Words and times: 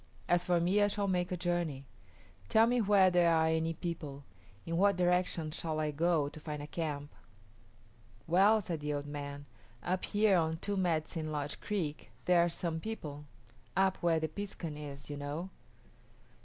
As 0.27 0.43
for 0.43 0.59
me, 0.59 0.81
I 0.81 0.87
shall 0.87 1.07
make 1.07 1.31
a 1.31 1.37
journey. 1.37 1.85
Tell 2.49 2.65
me 2.65 2.81
where 2.81 3.11
there 3.11 3.31
are 3.31 3.45
any 3.45 3.73
people. 3.75 4.23
In 4.65 4.75
what 4.75 4.95
direction 4.97 5.51
shall 5.51 5.79
I 5.79 5.91
go 5.91 6.27
to 6.27 6.39
find 6.39 6.59
a 6.63 6.65
camp?" 6.65 7.11
"Well," 8.25 8.61
said 8.61 8.79
the 8.79 8.95
old 8.95 9.05
man, 9.05 9.45
"up 9.83 10.05
here 10.05 10.37
on 10.37 10.57
Two 10.57 10.75
Medicine 10.75 11.31
Lodge 11.31 11.59
Creek 11.61 12.09
there 12.25 12.43
are 12.43 12.49
some 12.49 12.79
people 12.79 13.25
up 13.77 13.97
where 13.97 14.19
the 14.19 14.27
piskun 14.27 14.75
is, 14.75 15.07
you 15.11 15.17
know." 15.17 15.51